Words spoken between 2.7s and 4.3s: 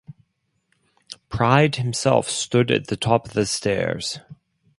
at the top of the stairs.